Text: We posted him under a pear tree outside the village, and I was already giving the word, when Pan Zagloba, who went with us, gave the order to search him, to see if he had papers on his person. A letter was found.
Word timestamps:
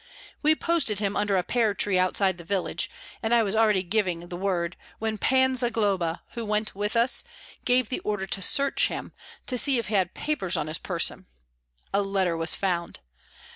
We 0.41 0.55
posted 0.55 0.97
him 0.97 1.15
under 1.15 1.37
a 1.37 1.43
pear 1.43 1.75
tree 1.75 1.99
outside 1.99 2.39
the 2.39 2.43
village, 2.43 2.89
and 3.21 3.35
I 3.35 3.43
was 3.43 3.53
already 3.55 3.83
giving 3.83 4.29
the 4.29 4.35
word, 4.35 4.75
when 4.97 5.19
Pan 5.19 5.55
Zagloba, 5.55 6.23
who 6.31 6.43
went 6.43 6.73
with 6.73 6.95
us, 6.95 7.23
gave 7.65 7.89
the 7.89 7.99
order 7.99 8.25
to 8.25 8.41
search 8.41 8.87
him, 8.87 9.11
to 9.45 9.59
see 9.59 9.77
if 9.77 9.89
he 9.89 9.93
had 9.93 10.15
papers 10.15 10.57
on 10.57 10.65
his 10.65 10.79
person. 10.79 11.27
A 11.93 12.01
letter 12.01 12.35
was 12.35 12.55
found. 12.55 13.01